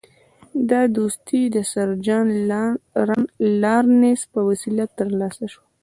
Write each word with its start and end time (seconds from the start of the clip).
دا 0.69 0.81
دوستي 0.97 1.41
د 1.55 1.57
سر 1.71 1.89
جان 2.05 2.27
لارنس 3.61 4.21
په 4.33 4.39
وسیله 4.49 4.85
ترلاسه 4.97 5.45
شوه. 5.51 5.65